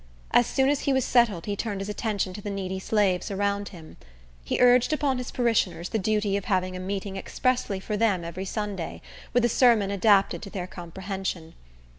As 0.31 0.47
soon 0.47 0.67
as 0.69 0.79
he 0.79 0.93
was 0.93 1.05
settled, 1.05 1.45
he 1.45 1.55
turned 1.55 1.79
his 1.79 1.87
attention 1.87 2.33
to 2.33 2.41
the 2.41 2.49
needy 2.49 2.79
slaves 2.79 3.29
around 3.29 3.69
him. 3.69 3.97
He 4.43 4.59
urged 4.59 4.91
upon 4.93 5.19
his 5.19 5.29
parishioners 5.29 5.89
the 5.89 5.99
duty 5.99 6.35
of 6.37 6.45
having 6.45 6.75
a 6.75 6.79
meeting 6.79 7.17
expressly 7.17 7.79
for 7.79 7.95
them 7.95 8.25
every 8.25 8.45
Sunday, 8.45 9.03
with 9.31 9.45
a 9.45 9.49
sermon 9.49 9.91
adapted 9.91 10.41
to 10.41 10.49
their 10.49 10.65
comprehension. 10.65 11.53